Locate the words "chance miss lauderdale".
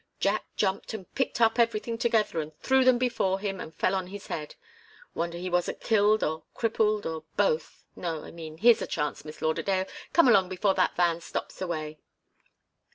8.87-9.85